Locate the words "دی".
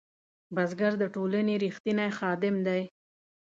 2.67-2.81